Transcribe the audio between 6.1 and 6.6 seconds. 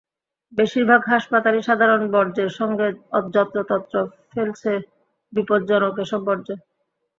বর্জ্য।